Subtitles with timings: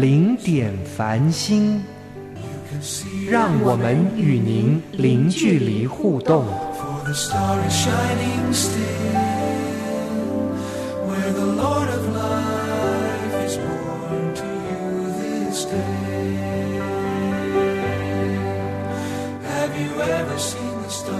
[0.00, 1.80] 零点繁星，
[3.30, 6.44] 让我们与您零距离互动。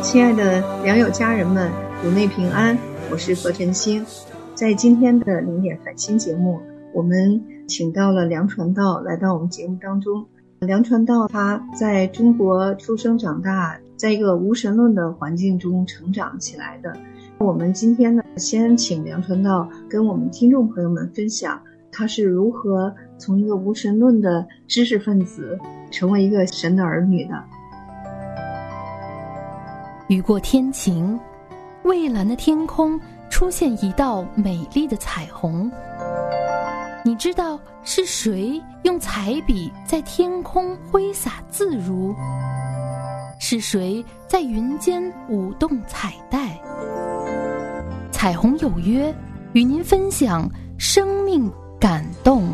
[0.03, 1.71] 亲爱的良友家人们，
[2.03, 2.77] 主内平安，
[3.09, 4.05] 我是何晨星。
[4.57, 6.61] 在今天的零点繁星节目，
[6.93, 10.27] 我们请到了梁传道来到我们节目当中。
[10.61, 16.97] 梁传道他在中国出生长大，在一个无神论的环境中成长起来的。
[17.39, 25.59] 我们今天呢，先请梁传道跟我们听众朋友们分享他是如何从一个无神论的知识分子，
[25.91, 27.45] 成为一个神的儿女的。
[30.09, 31.19] 雨过天晴，
[31.83, 33.01] 蔚蓝的天空。
[33.31, 35.69] 出现一道美丽的彩虹，
[37.07, 42.15] 你知道是谁用彩笔在天空挥洒自如？
[43.39, 46.59] 是谁在云间舞动彩带？
[48.11, 49.15] 彩虹有约，
[49.53, 52.49] 与您分享生命感动。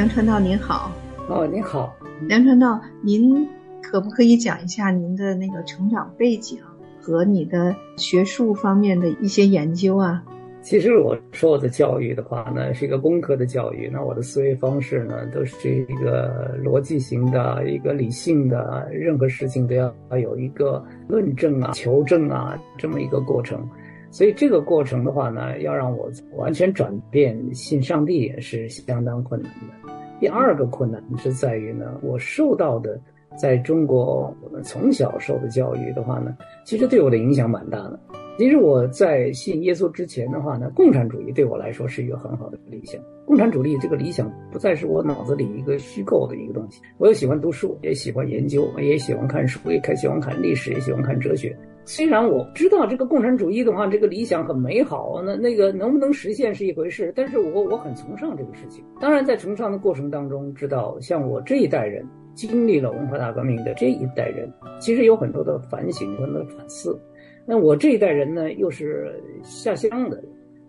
[0.00, 0.90] 梁传道您好，
[1.28, 1.94] 哦，您好，
[2.26, 3.46] 梁传道，您
[3.82, 6.58] 可不可以讲一下您的那个成长背景
[6.98, 10.24] 和你的学术方面的一些研究啊？
[10.62, 23.68] 其实我说我的教育的话呢，是一个工科的教育，那我的思维方式呢，都是一个逻辑型的，一个理性的，任何事情都要要有一个论证啊、求证啊这么一个过程。
[24.10, 29.92] 所以这个过程的话呢，要让我完全转变信上帝也是相当困难的。
[30.18, 33.00] 第二个困难是在于呢，我受到的
[33.40, 37.98] 在中国我们从小受的教育的话呢，其实对我的影响蛮大的。
[38.36, 43.00] 其实我在信耶稣之前的话呢，共产主义对我来说是一个很好的理想。
[43.26, 46.80] 共产主义这个理想不再是我脑子里一个虚构的一个东西。
[46.98, 51.56] 我又喜欢读书，也喜欢研究，也喜欢看书，也喜欢看历史，也喜欢看哲学。
[51.84, 58.84] 虽然我知道这个共产主义的话，这个理想很美好，那那个能不能实现是一回事，但是我我很崇尚这个事情。
[59.00, 64.48] 当然，在崇尚的过程当中，知道像我这一代人经历了文化大革命的这一代人，
[64.78, 66.96] 其实有很多的反省和的反思。
[67.44, 69.12] 那我这一代人呢，又是
[69.42, 70.22] 下乡的。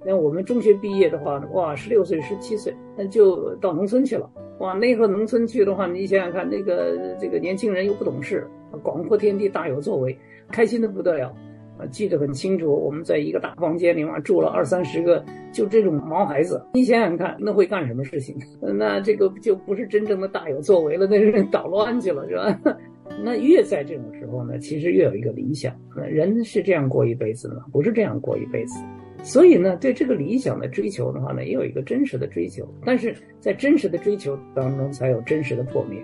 [0.03, 4.27] 那我们中学毕业的话，哇，十六岁、十七岁，那就到农村去了。
[4.57, 8.47] 哇，那个农村去的话，你想想看，那个这个年轻人又不懂事，
[8.81, 10.17] 广阔天地大有作为，
[10.51, 11.33] 开心的不得了。
[11.79, 16.63] 啊，记得很清楚，我们在一个大房间里面住了二三十个，就这种毛孩子。
[16.73, 18.35] 你想想看，那会干什么事情？
[18.61, 22.77] 那这个就不是真正的大有作为了，那是捣乱去了，是吧？
[23.23, 25.73] 那越在这种时候呢，其实越有一个理想。
[26.07, 27.63] 人是这样过一辈子吗？
[27.71, 28.79] 不是这样过一辈子。
[29.23, 32.67] 所以呢，对这个理想的追求的话呢，也有一个真实的追求。
[32.85, 36.03] 但是在真实的追求当中，才有真实的破灭。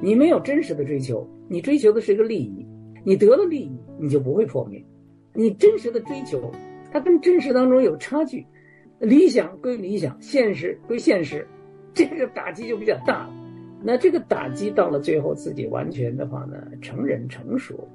[0.00, 2.66] 你没有真实的追求，你追求的是一个利益，
[3.04, 4.84] 你得了利益，你就不会破灭。
[5.32, 6.50] 你真实的追求，
[6.90, 8.44] 它跟真实当中有差距。
[9.00, 11.46] 理想归理想，现实归现实，
[11.92, 13.34] 这个打击就比较大了。
[13.82, 17.86] 那这个打击到了最后，自己完全的话呢，成人成熟，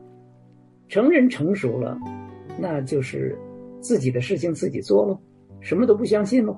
[0.87, 1.97] 成人成熟了，
[2.59, 3.35] 那就是
[3.79, 5.17] 自己的事情自己做喽，
[5.61, 6.55] 什么都不相信喽，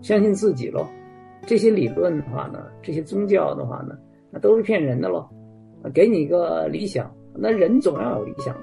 [0.00, 0.84] 相信自己喽。
[1.46, 3.96] 这些理论的话呢，这些宗教的话呢，
[4.30, 5.28] 那都是骗人的喽。
[5.92, 8.56] 给你一个理想，那人总要有理想。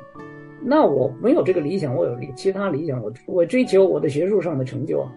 [0.64, 5.12] 那我没有这个理想，我有其他理想，我我追求我的学术上的成就啊。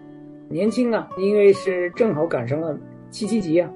[0.49, 2.79] 年轻啊，因为是正好赶上了
[3.11, 3.71] 七七级啊。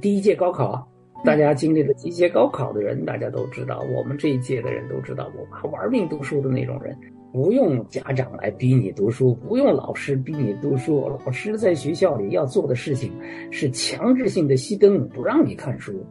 [0.00, 0.86] 第一届高考啊，
[1.24, 5.30] 大家经历了几届高考的人，大家都知道，我们这一届的人都知道，
[5.62, 6.96] 我玩命读书的那种人，
[7.32, 13.12] 不用家长来逼你读书，不用老师逼你读书，老师在学校里要做的事情
[13.50, 16.04] 是强制性的熄灯，不让你看书。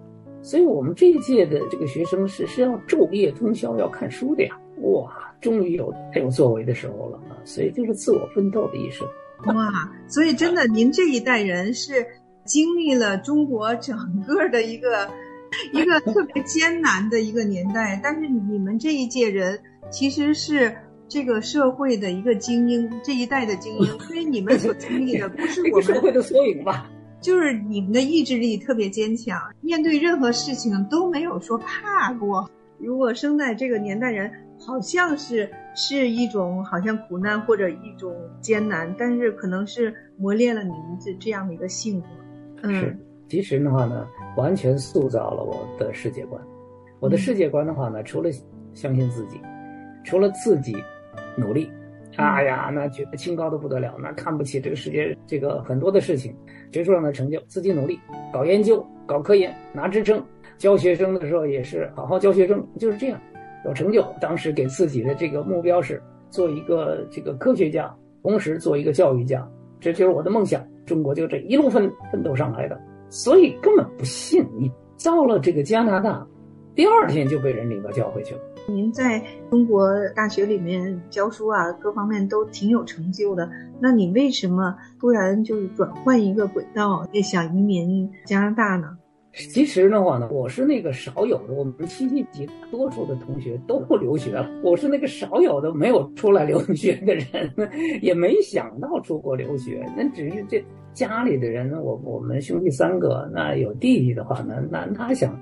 [0.47, 4.57] 所以我们这一届的这个学生是是要昼夜通宵要看书的呀！
[4.77, 5.11] 哇，
[5.41, 7.35] 终于有很有作为的时候了啊！
[7.43, 9.05] 所以就是自我奋斗的一生。
[9.53, 12.05] 哇，所以真的，您这一代人是
[12.45, 15.09] 经历了中国整个的一个
[15.73, 19.59] 一个特别艰难的一个年代，但是你们这一届人
[19.89, 20.73] 其实是
[21.09, 26.89] 这个社会的一个精英，这一代的精英，所以你们所经历的不是我们 社会的缩影吧？
[27.27, 32.49] 就是你们的意志力特别坚强，面对任何事情都没有说怕过。
[32.77, 34.31] 如果生在这个年代人。
[34.59, 42.07] 好像是是一种好像苦难或者一种艰难，但是可能是磨练了你们这这样的一个性格。
[42.63, 42.97] 嗯，
[43.29, 46.41] 其实的话呢，完全塑造了我的世界观。
[46.99, 48.31] 我的世界观的话呢，除了
[48.73, 49.39] 相信自己，
[50.03, 50.75] 除了自己
[51.35, 51.69] 努力，
[52.17, 56.35] 哎呀，那觉得清高的不得了，那看不起这个世界这个很多的事情，
[56.71, 57.99] 学术上的成就，自己努力
[58.33, 60.21] 搞研究、搞科研拿职称，
[60.57, 63.19] 教学生的时候也是好好教学生，就是这样。
[63.65, 67.93] 有成就，当时给自己的这个目标是做一个这个科学家，
[68.23, 69.47] 同时做一个教育家，
[69.79, 70.65] 这就是我的梦想。
[70.85, 72.79] 中国就这一路奋奋斗上来的，
[73.09, 74.43] 所以根本不信。
[74.57, 74.71] 你
[75.03, 76.25] 到了这个加拿大，
[76.73, 78.41] 第二天就被人领到教会去了。
[78.69, 83.49] 您在中国大学里面教书啊，各方面都挺有成就的。
[83.79, 88.97] 那你为什么突然就转换一个轨道，也想移民加拿大呢？
[89.31, 97.49] 其实的话呢，我是那个少有的，我们亲戚级多数的同学都不留学了， 我是那个少有的没有出来留学的人，
[98.01, 99.89] 也没想到出国留学。
[99.95, 100.61] 那只是这
[100.91, 105.39] 家里的人，我我们兄弟三个，那有弟弟的话呢，那他想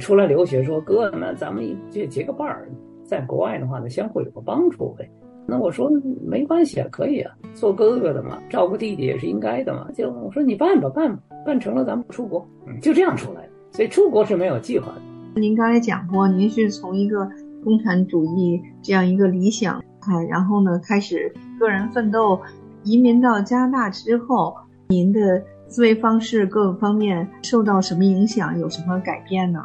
[0.00, 2.68] 出来留学，说哥，那咱们就结个伴儿，
[3.04, 5.08] 在国外的话呢，相互有个帮助呗。
[5.46, 5.88] 那我说
[6.24, 9.88] 没关系啊，可以啊，做哥哥的嘛，照顾弟弟也是应该的嘛。
[9.94, 12.44] 就我说你办吧，办吧，办成了咱们出国，
[12.82, 13.48] 就这样出来。
[13.70, 15.40] 所以出国是没有计划的。
[15.40, 17.28] 您刚才讲过，您是从一个
[17.62, 19.80] 共产主义这样一个理想，
[20.28, 22.40] 然后呢开始个人奋斗，
[22.82, 24.52] 移民到加拿大之后，
[24.88, 29.64] 您的思维方式各个方面受到什么影响，有什么改变呢？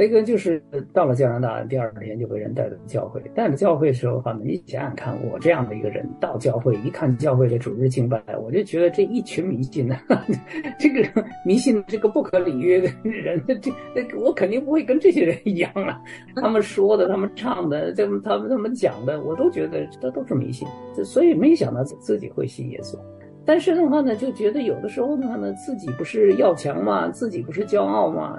[0.00, 0.62] 雷哥就是
[0.94, 3.20] 到了加拿大，第二天就被人带到教会。
[3.34, 9.94] 带到教会的时候，哈，你想想看，我这样的一个人到教会，一看教会的主日敬拜，我就觉得这一群迷信的，
[10.80, 11.06] 这个
[11.44, 13.70] 迷信这个不可理喻的人，这
[14.16, 16.00] 我肯定不会跟这些人一样啊。
[16.36, 20.66] 他们说的，他们唱的，这他们他们讲的，我都觉得这都是迷信。
[21.04, 22.98] 所以没想到自己会信耶稣。
[23.44, 28.38] 但是的话呢，就觉得有的时候的话呢，自己不是要强嘛，自己不是骄傲嘛。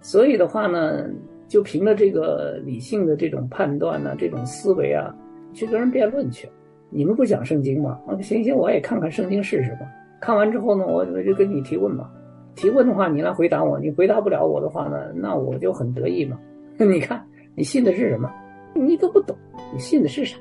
[0.00, 1.04] 所以的话呢，
[1.46, 5.14] 就凭着这个理性的这种判断呢，这种思维啊，
[5.52, 6.48] 去跟人辩论去。
[6.88, 8.00] 你们不讲圣经吗？
[8.06, 9.80] 啊，行行，我也看看圣经试试吧。
[10.20, 12.10] 看完之后呢，我就跟你提问嘛。
[12.56, 13.78] 提问的话，你来回答我。
[13.78, 16.38] 你回答不了我的话呢，那我就很得意嘛。
[16.78, 17.24] 你看，
[17.54, 18.30] 你信的是什么？
[18.74, 19.36] 你都不懂，
[19.72, 20.36] 你信的是啥？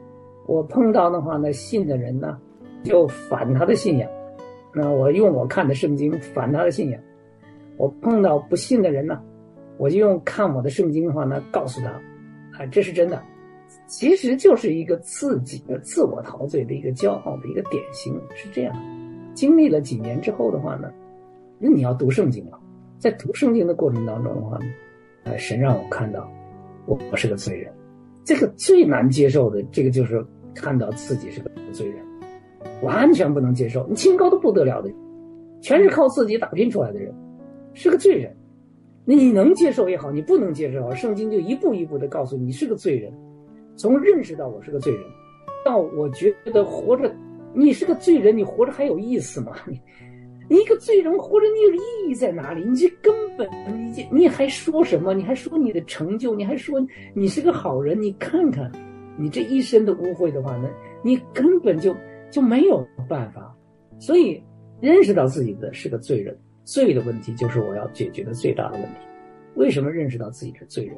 [0.47, 2.37] 我碰到的话呢，信的人呢，
[2.83, 4.09] 就反他的信仰。
[4.73, 7.01] 那我用我看的圣经反他的信仰。
[7.77, 9.21] 我碰到不信的人呢？
[9.79, 11.87] 我就用看我的圣经的话呢，告诉他，
[12.61, 13.23] 啊，这是真的，
[13.87, 18.75] 其实就是一个自己的自我陶醉的一个骄傲的一个典型，是这样。
[19.33, 20.91] 经历了几年之后的话呢，
[21.57, 22.59] 那你要读圣经了，
[22.97, 24.65] 在读圣经的过程当中的话呢，
[25.23, 26.29] 呃，神让我看到，
[26.85, 27.71] 我我是个罪人，
[28.25, 30.21] 这个最难接受的，这个就是
[30.53, 32.03] 看到自己是个罪人，
[32.81, 34.91] 完全不能接受，你清高的不得了的，
[35.61, 37.15] 全是靠自己打拼出来的人，
[37.73, 38.35] 是个罪人。
[39.15, 43.11] 你能接受也好，你不能接受也好，圣经就一步一步的告诉你，是个罪人。
[43.75, 45.01] 从认识到我是个罪人，
[45.65, 47.11] 到我觉得活着，
[47.51, 49.53] 你是个罪人，你活着还有意思吗？
[49.67, 49.81] 你，
[50.47, 52.63] 你一个罪人活着，你有意义在哪里？
[52.63, 53.49] 你这根本，
[53.83, 55.11] 你这你还说什么？
[55.15, 56.35] 你还说你的成就？
[56.35, 56.79] 你还说
[57.15, 57.99] 你是个好人？
[57.99, 58.71] 你看看，
[59.17, 60.69] 你这一身的污秽的话呢，
[61.03, 61.95] 你根本就
[62.29, 63.55] 就没有办法。
[63.97, 64.39] 所以，
[64.79, 66.37] 认识到自己的是个罪人。
[66.71, 68.99] 罪的问题就是我要解决的最大的问题。
[69.55, 70.95] 为什么认识到自己是罪人？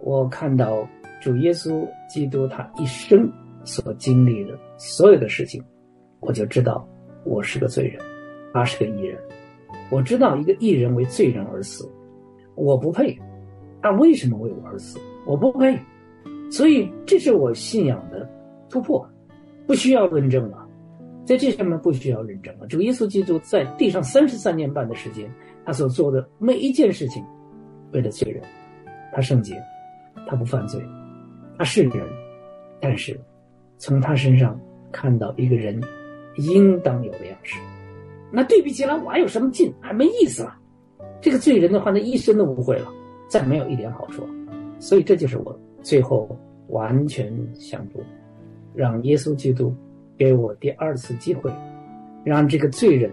[0.00, 0.86] 我看到
[1.18, 3.26] 主耶稣基督他一生
[3.64, 5.64] 所经历的所有的事情，
[6.20, 6.86] 我就知道
[7.24, 7.98] 我是个罪人，
[8.52, 9.18] 他是个艺人。
[9.90, 11.90] 我知道一个艺人为罪人而死，
[12.54, 13.18] 我不配。
[13.80, 14.98] 他为什么为我而死？
[15.26, 15.78] 我不配。
[16.50, 18.28] 所以这是我信仰的
[18.68, 19.08] 突破，
[19.66, 20.67] 不需要论证了。
[21.28, 22.66] 在这上面不需要认证了。
[22.68, 25.30] 主耶稣基督在地上三十三年半的时间，
[25.62, 27.22] 他所做的每一件事情，
[27.92, 28.42] 为了罪人，
[29.12, 29.54] 他圣洁，
[30.26, 30.80] 他不犯罪，
[31.58, 32.02] 他是人，
[32.80, 33.20] 但是
[33.76, 34.58] 从他身上
[34.90, 35.78] 看到一个人
[36.38, 37.60] 应当有的样式。
[38.32, 39.70] 那对比起来，我还有什么劲？
[39.82, 40.56] 还没意思了。
[41.20, 42.90] 这个罪人的话，那一生都不会了。
[43.28, 44.26] 再没有一点好处。
[44.78, 46.26] 所以这就是我最后
[46.68, 48.02] 完全想住，
[48.74, 49.74] 让耶稣基督
[50.18, 51.50] 给我第二次机会，
[52.24, 53.10] 让这个罪人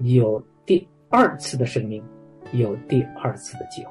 [0.00, 2.00] 有第二次的生命，
[2.52, 3.90] 有第二次的机会。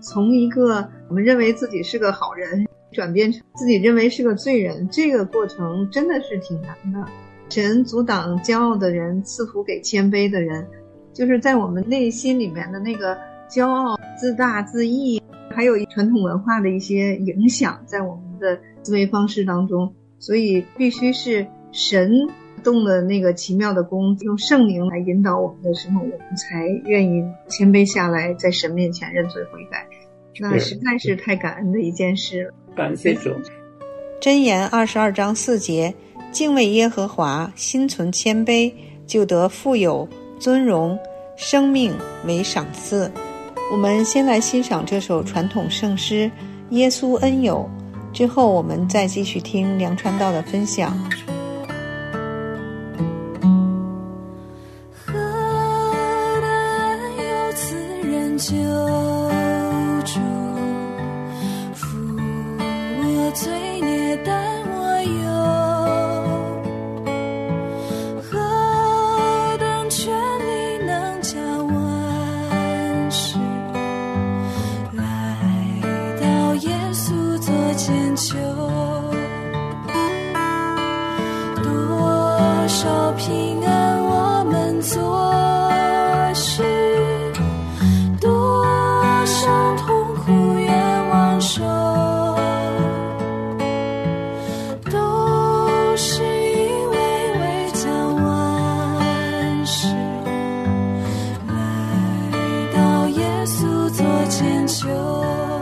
[0.00, 7.08] 从一个我们认为自己是个好人，转变成自己认为是个罪人，这个过程真的是挺难的。
[7.48, 10.66] 神阻挡骄傲的人，赐福给谦卑的人，
[11.12, 13.16] 就是在我们内心里面的那个
[13.48, 19.94] 骄傲、自大、自义，还有传统文化的一些影响，在我们的思维方式当中。
[20.18, 22.10] 所以必须是神
[22.62, 29.86] 动了那个奇妙的功，用圣灵来引导我们的时候，我们才愿意谦卑下来，在神面前认罪悔改。
[30.38, 32.54] 那实在是太感恩的一件事了。
[32.74, 33.30] 感谢主。
[34.20, 35.94] 箴言二十二章四节。
[36.32, 38.70] 敬畏耶和华，心存谦卑，
[39.06, 40.06] 就得富有
[40.38, 40.98] 尊荣，
[41.34, 41.94] 生命
[42.26, 43.10] 为赏赐。
[43.72, 46.30] 我们先来欣赏这首传统圣诗
[46.74, 47.66] 《耶稣恩友》，
[48.14, 50.94] 之后我们再继续听梁传道的分享。
[104.36, 105.55] 千秋。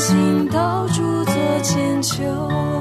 [0.00, 2.79] 心到处做千秋。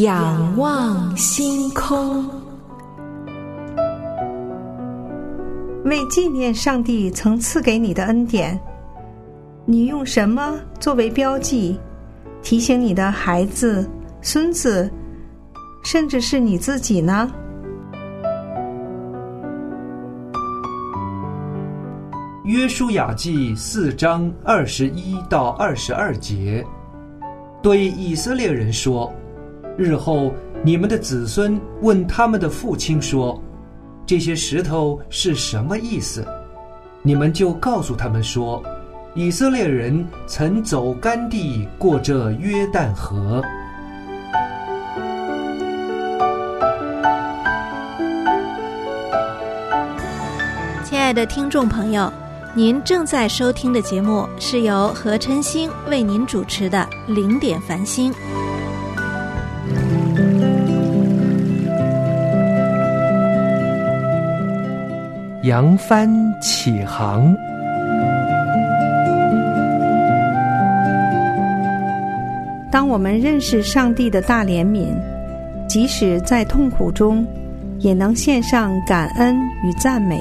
[0.00, 2.24] 仰望星空，
[5.84, 8.58] 为纪念上帝曾赐给你的恩典，
[9.66, 11.78] 你用什么作为标记，
[12.40, 13.86] 提醒你的孩子、
[14.22, 14.90] 孙子，
[15.84, 17.30] 甚至是你自己呢？
[22.44, 26.64] 约书亚记四章二十一到二十二节，
[27.60, 29.12] 对以色列人说。
[29.80, 33.42] 日后，你们的子孙问他们的父亲说
[34.04, 36.22] ：“这些石头是什么意思？”
[37.00, 38.62] 你们就告诉他们说
[39.16, 43.40] ：“以色列人曾走干地过这约旦河。”
[50.84, 52.12] 亲爱的听众朋友，
[52.54, 58.12] 您正在收听的节目是由何晨星为您主持的《零点繁星》。
[65.42, 66.06] 扬帆
[66.42, 67.34] 起航。
[72.70, 74.88] 当我们认识上帝的大怜悯，
[75.66, 77.26] 即使在痛苦中，
[77.78, 80.20] 也能献上感恩与赞美。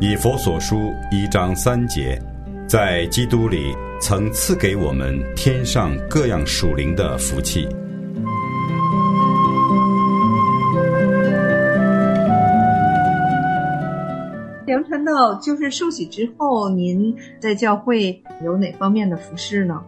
[0.00, 2.20] 以佛所书一章三节，
[2.68, 7.66] 在基督里曾赐给我们天上各样属灵的福气。
[14.76, 19.82] 梁传道就是受洗之后，您在教会有哪方面的服饰呢？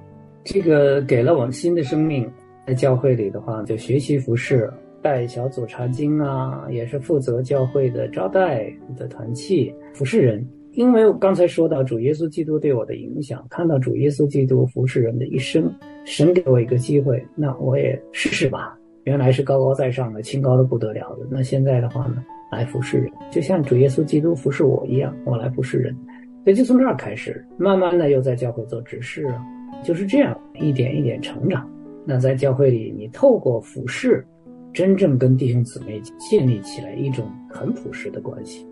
[0.44, 2.26] 这个给了我们新的生命，
[2.66, 10.42] 在教会里的话，就学习服饰，带小组查经啊，也是负责教会的招待的团契服侍人。
[10.72, 15.70] 因为我刚才说到主耶稣基督对我的影响，看到主耶稣基督服侍人的一生，
[16.06, 18.74] 神给我一个机会，那我也试试吧。
[19.04, 22.24] 原来是高高在上的，清高的不得了的，那现在的话呢？
[22.50, 25.96] 来服侍人，就像主耶稣基督服侍我一样，我来服侍人。
[26.44, 29.44] 所以就从这儿开始，慢慢的又在教会做执事啊，
[29.84, 31.68] 就是这样一点一点成长。
[32.06, 34.26] 那在教会里，你透过服侍，
[34.72, 38.66] 真正跟弟兄姊妹建立起来一种很朴实的关系。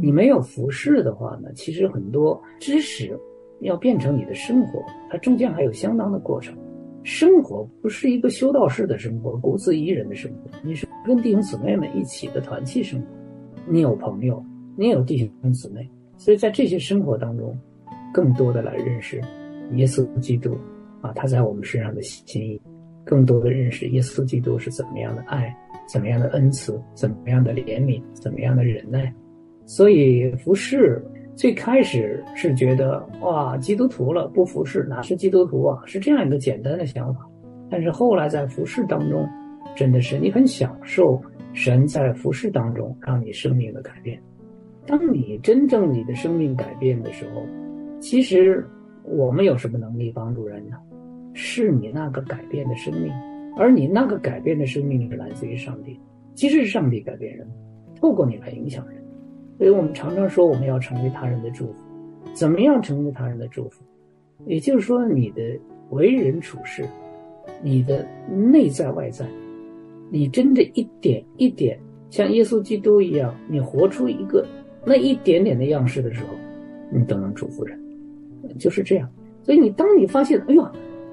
[0.00, 3.18] 你没有服侍的话呢，其实很多知识
[3.60, 6.56] 要变成你的生活，它中间还有相当的过程。
[7.02, 13.06] 生活不是一个修道士的生活，独自一人的生活，你是跟弟兄姊妹们一起的团契生活。
[13.70, 14.42] 你有朋友，
[14.76, 17.54] 你有弟兄姊妹，所以在这些生活当中，
[18.14, 19.20] 更多的来认识
[19.72, 20.56] 耶稣基督
[21.02, 22.58] 啊，他在我们身上的心意，
[23.04, 25.54] 更多的认识耶稣基督是怎么样的爱，
[25.86, 29.12] 怎么样的恩慈，怎么样的怜悯，怎么样的忍耐。
[29.66, 31.04] 所以服侍
[31.36, 35.82] 最开始是觉得哇，基督徒了不服侍哪是基督徒啊？
[35.84, 37.20] 是这样一个简单的想法。
[37.70, 39.28] 但是后来在服侍当中，
[39.76, 41.20] 真的是你很享受。
[41.58, 44.16] 神在服侍当中让你生命的改变。
[44.86, 47.44] 当你真正你的生命改变的时候，
[47.98, 48.64] 其实
[49.02, 50.76] 我们有什么能力帮助人呢？
[51.34, 53.12] 是你那个改变的生命，
[53.56, 55.98] 而你那个改变的生命是来自于上帝。
[56.32, 57.44] 其实是上帝改变人，
[58.00, 59.02] 透过你来影响人。
[59.58, 61.84] 所以我们常常说我们要成为他人的祝福。
[62.34, 63.82] 怎么样成为他人的祝福？
[64.46, 65.42] 也就是说，你的
[65.90, 66.88] 为人处事，
[67.60, 69.26] 你的内在外在。
[70.10, 71.78] 你真的一点一点
[72.10, 74.46] 像耶稣基督一样，你活出一个
[74.84, 76.28] 那一点点的样式的时候，
[76.90, 77.78] 你都能祝福人，
[78.58, 79.08] 就是这样。
[79.42, 80.66] 所以你当你发现，哎呦，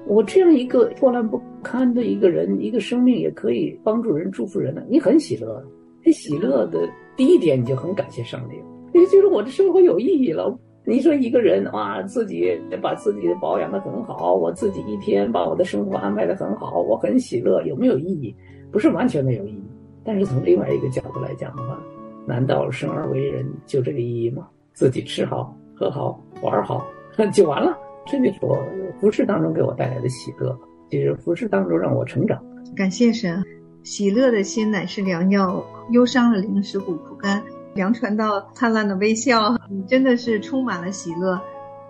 [0.06, 5.62] 我这样一个破烂不堪的一个人，一个生命也可以帮助人、祝福人了，你很喜乐。
[6.02, 8.56] 这喜乐的第一点，你就很感谢上帝，
[8.94, 10.56] 你就觉得我的生活有意义了。
[10.88, 18.32] 你说一个人哇，自己把自己保养的很好，我自己一天把我的生活安排的很好，我很喜乐，有没有意义？
[18.70, 19.64] 不是完全没有意义，
[20.04, 21.76] 但是从另外一个角度来讲的话，
[22.24, 24.46] 难道生而为人就这个意义吗？
[24.74, 26.86] 自己吃好、喝好、玩好
[27.34, 27.76] 就完了？
[28.06, 28.56] 这就是我
[29.00, 30.56] 服饰当中给我带来的喜乐，
[30.88, 32.40] 就是服饰当中让我成长。
[32.76, 33.42] 感谢神，
[33.82, 37.42] 喜乐的心乃是良药，忧伤的灵使骨枯干。
[37.76, 41.38] 梁传道灿烂的微笑，你真的是充满了喜乐。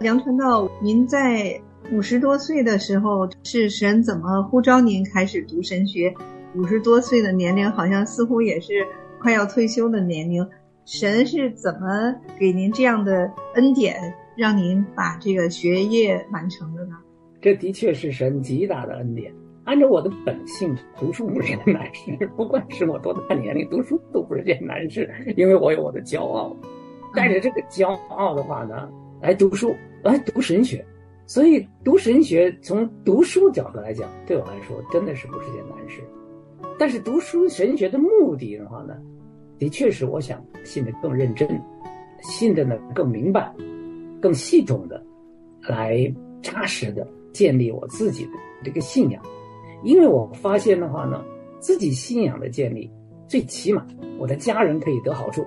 [0.00, 1.58] 梁传道，您在
[1.92, 6.12] 五十多岁的时候，是神怎么呼召您开始读神学？
[6.56, 8.84] 五十多岁的年龄，好像似乎也是
[9.20, 10.44] 快要退休的年龄。
[10.84, 16.96] 神是怎么给您这样的恩典，让您把这个学业完成的呢？
[17.40, 19.32] 这的确是神极大的恩典。
[19.66, 26.56] 按照我的本性，读书不是件难事， 不管是我多大年龄，读书都不是件难事，因为我有我的骄傲。
[27.12, 28.88] 带着这个骄傲的话呢，
[29.20, 29.74] 来读书，
[30.04, 30.84] 来读神学。
[31.26, 36.00] 所以读神学，从读书角度来讲，对我来说真的是不是件难事。
[36.78, 38.96] 但是读书神学的目的的话呢，
[39.58, 41.60] 的确是我想信的更认真，
[42.20, 43.52] 信的呢更明白，
[44.22, 45.04] 更系统的，
[45.68, 49.20] 来扎实的建立我自己的这个信仰。
[49.86, 51.24] 因为我发现的话呢，
[51.60, 52.90] 自己信仰的建立，
[53.28, 53.86] 最起码
[54.18, 55.46] 我的家人可以得好处，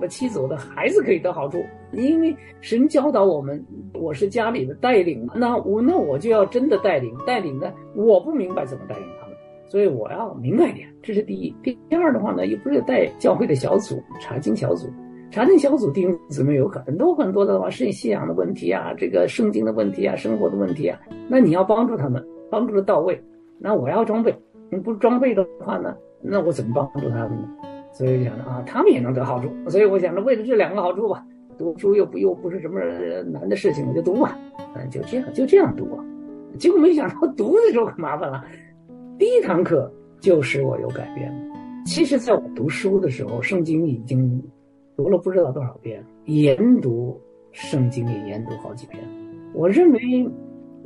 [0.00, 1.60] 我妻子、我的孩子可以得好处。
[1.92, 3.60] 因为神教导我们，
[3.92, 9.36] 我是家里的带领，那我那我就要真的带领，带领的我不明白怎么带领他们。
[9.66, 11.52] 所以我要明白点，这是第一。
[11.64, 14.88] 第二的话呢，又不是带教会的小组、查经小组，
[15.32, 20.96] 查经小组弟兄姊妹有很多很多的话是信仰的问题啊，这个圣经的问题啊，生活的问题啊，
[21.28, 23.20] 那你要帮助他们，帮助的到位。
[23.62, 24.34] 那我要装备，
[24.70, 27.48] 你不装备的话呢，那我怎么帮助他们呢？
[27.92, 29.50] 所以想着啊，他们也能得好处。
[29.68, 31.22] 所以我想着，为了这两个好处吧，
[31.58, 32.80] 读书又不又不是什么
[33.30, 34.38] 难的事情，我就读吧。
[34.74, 36.04] 嗯，就这样就这样读啊。
[36.58, 38.44] 结果没想到读的时候可麻烦了。
[39.18, 41.30] 第一堂课就使我有改变。
[41.84, 44.42] 其实，在我读书的时候，圣经已经
[44.96, 47.20] 读了不知道多少遍，研读
[47.52, 49.02] 圣经也研读好几遍。
[49.52, 49.98] 我认为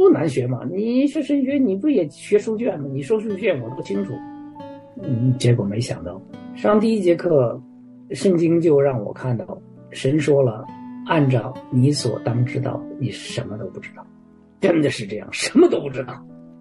[0.05, 2.87] 不难学嘛，你是神学，你不也学书卷吗？
[2.93, 4.13] 你说书卷我都不清楚。
[5.03, 6.21] 嗯，结果没想到
[6.55, 7.59] 上第一节课，
[8.11, 10.63] 圣经就让我看到神说了，
[11.07, 14.07] 按照你所当知道，你什么都不知道，
[14.61, 16.15] 真的是这样，什么都不知道。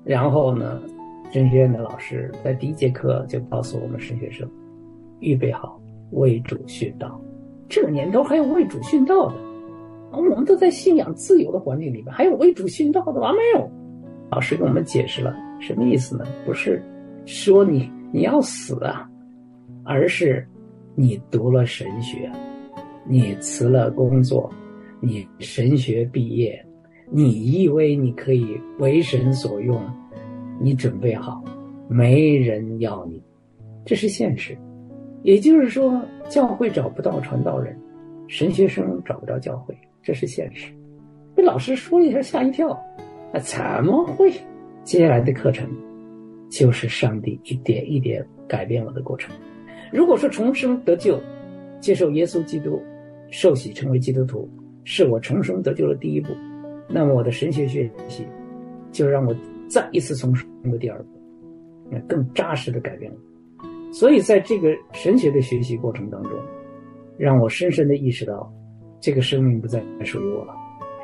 [0.05, 0.81] 然后呢，
[1.33, 4.49] 神学院的老师在第一节课就告诉我们神学生，
[5.19, 5.77] 预备好
[6.11, 7.19] 为主殉道。
[7.67, 9.35] 这年头还有为主殉道的，
[10.21, 13.31] 我们都在信仰自由的环境里面，还有为主殉道的吗？
[13.33, 13.69] 没有。
[14.31, 16.25] 老师给我们解释了什么意思呢？
[16.45, 16.81] 不是
[17.25, 17.91] 说你。
[18.15, 19.09] 你要死啊，
[19.83, 20.47] 而是
[20.93, 22.31] 你读了神学，
[23.07, 24.53] 你辞了工作，
[24.99, 26.63] 你神学毕业，
[27.09, 29.81] 你以为你可以为神所用，
[30.61, 31.43] 你准备好，
[31.87, 33.19] 没人要你，
[33.83, 34.55] 这是现实。
[35.23, 35.99] 也就是说，
[36.29, 37.75] 教会找不到传道人，
[38.27, 40.71] 神学生找不着教会，这是现实。
[41.33, 42.69] 被老师说一下，吓一跳，
[43.31, 44.31] 啊，怎么会？
[44.83, 45.67] 接下来的课程。
[46.49, 49.35] 就是上帝一点一点改变我的过程。
[49.91, 51.19] 如果说重生得救，
[51.79, 52.79] 接受耶稣基督，
[53.31, 54.47] 受洗成为基督徒，
[54.83, 56.29] 是我重生得救的第一步，
[56.87, 58.23] 那么我的神学学习
[58.91, 59.35] 就让我
[59.67, 61.19] 再一次重生的第二步，
[61.89, 63.17] 那更扎实的改变了。
[63.91, 66.33] 所以在这个神学的学习过程当中，
[67.17, 68.53] 让我深深的意识到，
[69.03, 70.55] 这个生命不再属于我了，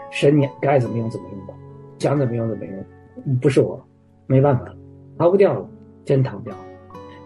[0.10, 1.54] 神你该怎么用怎么用吧，
[1.98, 3.78] 想怎么用怎么用，不是我，
[4.26, 4.74] 没办法。
[5.18, 5.70] 逃不掉了，
[6.06, 6.64] 真逃不掉了。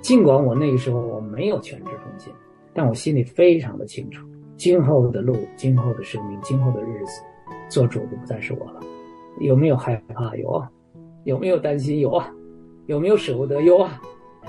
[0.01, 2.33] 尽管我那个时候我没有全职奉献，
[2.73, 7.21] 但我心里非常的清楚，今后的路、今后的生命、今后的日子，
[7.69, 8.79] 做主的不再是我了。
[9.41, 10.36] 有没有害怕？
[10.38, 10.67] 有啊。
[11.23, 11.99] 有没有担心？
[11.99, 12.33] 有啊。
[12.88, 13.62] 有没有舍不得？
[13.62, 14.01] 有啊。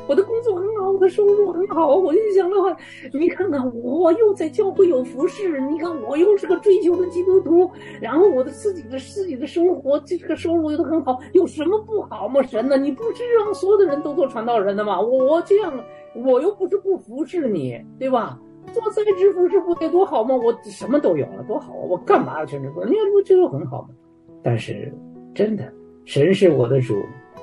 [0.07, 1.95] 我的工作很好，我的收入很好。
[1.95, 2.77] 我就想的话，
[3.13, 12.43] 你看看，我又在教会有服侍，你看我又是个追求的基督徒，然后我的自己的自己的生活，这个收入又都很好，有什么不好吗？
[12.43, 12.77] 神呢？
[12.77, 15.01] 你不是让所有的人都做传道人的吗？
[15.01, 15.73] 我这样，
[16.15, 18.39] 我又不是不服侍你，对吧？
[18.73, 20.35] 做在职服侍不得多好吗？
[20.35, 21.81] 我什么都有了，多好啊！
[21.89, 22.89] 我干嘛要全职服侍？
[22.89, 23.89] 你看不这就很好吗？
[24.43, 24.93] 但是，
[25.35, 25.71] 真的，
[26.05, 26.95] 神是我的主，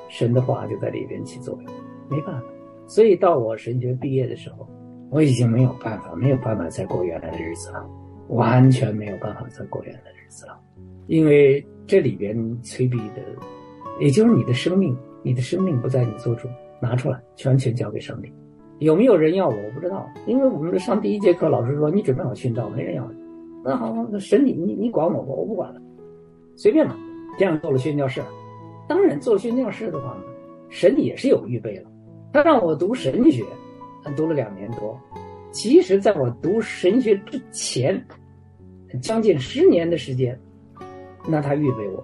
[0.10, 1.72] 神的话就在里边起作用。
[2.12, 2.44] 没办法，
[2.86, 4.68] 所以到我神学毕业的时候，
[5.10, 7.90] 我已经没有办法，没有办法再过原来的日子了，
[8.28, 10.60] 完全没有办法再过原来的日子了，
[11.08, 13.22] 因为这里边催逼的，
[14.00, 16.48] 也就是你的生命，你的生命不在你做主，
[16.82, 18.32] 拿出来，全权交给上帝。
[18.80, 19.54] 有没有人要我？
[19.56, 23.18] 我不知道，因为我们上第一节课，老师说你准备好殉道，没人要你。
[23.64, 25.80] 那好，那神你你你管我吧，我不管了，
[26.56, 26.98] 随便吧。
[27.38, 28.22] 这样做了宣教士，
[28.90, 30.24] 当然做宣教士的话呢，
[30.70, 31.91] 神也是有预备了。
[32.34, 33.44] 他让我读神学，
[34.16, 34.98] 读了两年多。
[35.52, 38.02] 其实，在我读神学之前，
[39.02, 40.40] 将近十年的时间，
[41.28, 42.02] 那他预备我，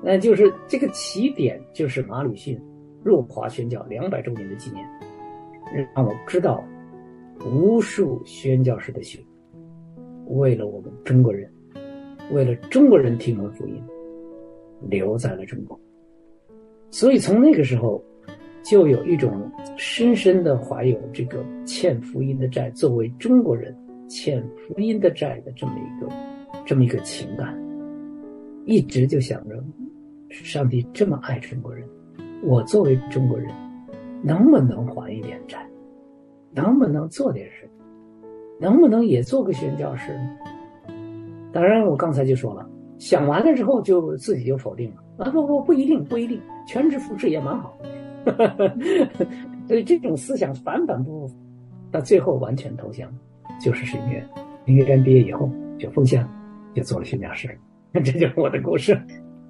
[0.00, 2.56] 那就是这个起点，就是马吕逊
[3.02, 4.86] 入华宣教两百周年的纪念，
[5.96, 6.64] 让我知道
[7.44, 9.18] 无数宣教士的血，
[10.26, 11.52] 为了我们中国人，
[12.30, 13.82] 为了中国人听闻福音，
[14.88, 15.76] 留在了中国。
[16.88, 18.00] 所以从那个时候。
[18.64, 19.30] 就有一种
[19.76, 23.76] 深深的怀有这个欠福音的债，作为中国人
[24.08, 26.10] 欠福音的债的这么一个
[26.64, 27.54] 这么一个情感，
[28.64, 29.62] 一直就想着，
[30.30, 31.86] 上帝这么爱中国人，
[32.42, 33.52] 我作为中国人，
[34.22, 35.58] 能不能还一点债？
[36.50, 37.68] 能不能做点事？
[38.58, 40.30] 能不能也做个宣教士呢？
[41.52, 42.66] 当然，我刚才就说了，
[42.98, 45.30] 想完了之后就自己就否定了啊！
[45.30, 47.76] 不不不一定不一定，全职服侍也蛮好。
[49.68, 51.34] 所以这种思想反反复复，
[51.90, 53.08] 到最后完全投降，
[53.60, 54.24] 就是神学。
[54.66, 56.26] 神学院毕业以后就奉献，
[56.74, 57.48] 就做了宣教师。
[57.94, 59.00] 这就是我的故事。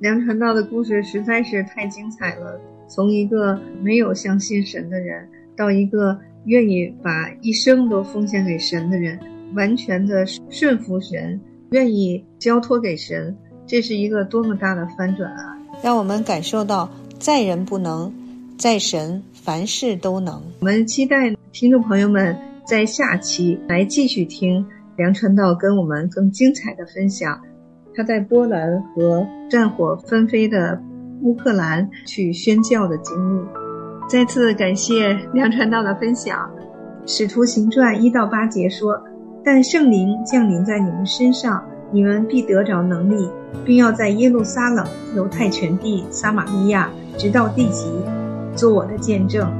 [0.01, 2.61] 梁传道的故事实在是太精彩了。
[2.87, 9.19] 从一个没有相信神的人，到一个愿意把一生都奉献给神的人，
[9.55, 13.35] 完全的顺服神，愿意交托给神，
[13.67, 15.57] 这是一个多么大的翻转啊！
[15.83, 18.13] 让我们感受到在人不能。
[18.57, 20.43] 在神凡事都能。
[20.61, 22.37] 我们期待听众朋友们
[22.67, 24.65] 在下期来继续听
[24.97, 27.41] 梁传道跟我们更精彩的分享，
[27.95, 30.81] 他在波兰和战火纷飞的
[31.23, 33.47] 乌克兰去宣教的经历。
[34.09, 36.51] 再次感谢梁传道的分享。
[37.07, 38.99] 使徒行传一到八节说
[39.45, 41.63] ：“但圣灵降临在你们身上，
[41.93, 43.29] 你们必得着能力，
[43.65, 47.91] 并要在耶路撒冷、犹太全地、撒玛利亚，直到地极。”
[48.55, 49.51] 做我的见证，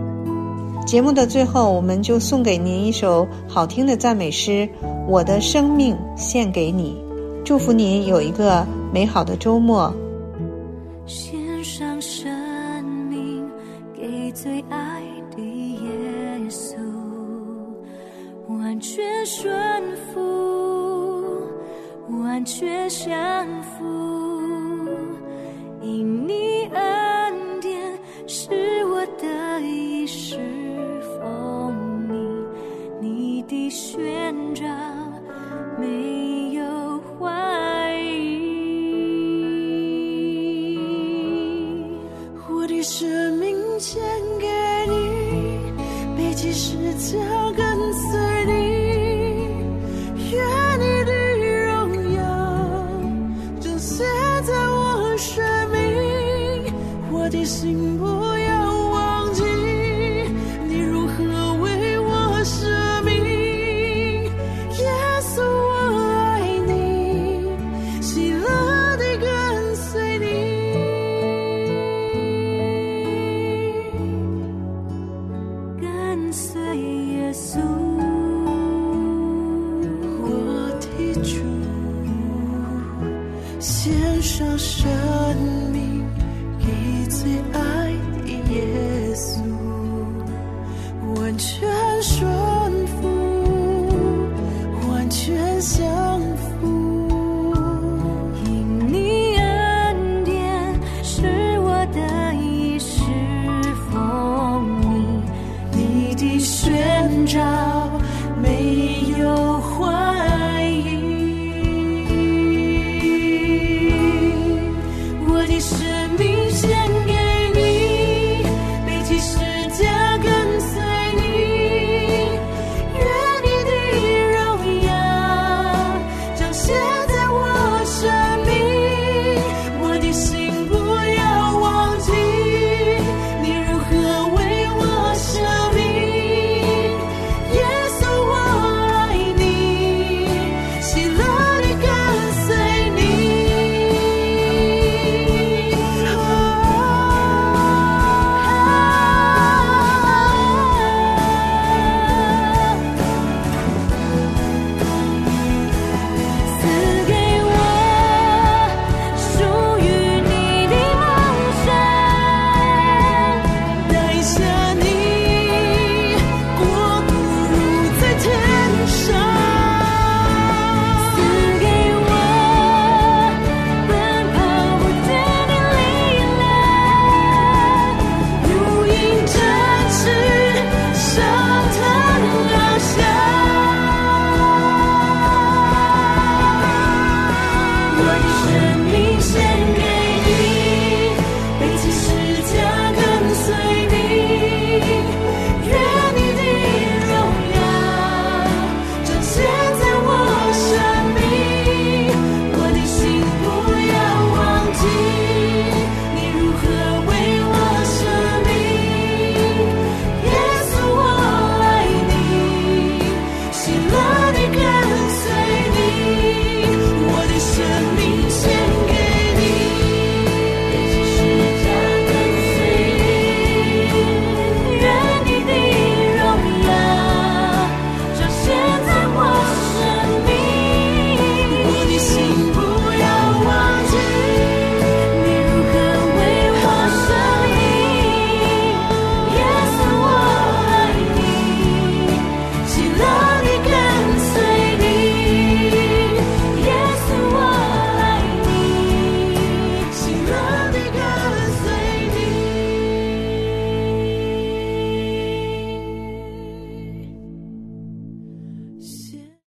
[0.87, 4.51] 节目的最后，我们就送给您一首好听的赞美诗
[5.09, 6.97] 《我的生命献给你》，
[7.45, 9.93] 祝福您有一个美好的周末。
[11.07, 12.33] 献上生
[13.11, 13.45] 命
[13.95, 15.03] 给最爱
[15.37, 16.77] 的耶稣，
[18.49, 19.53] 完全顺
[20.13, 20.21] 服，
[22.23, 23.85] 完全降服，
[33.75, 34.65] 寻找
[35.81, 36.63] 没有
[37.19, 38.39] 怀疑。
[42.49, 44.01] 我的生命献
[44.39, 44.47] 给
[44.87, 45.73] 你，
[46.17, 47.19] 背起十字
[47.57, 47.74] 架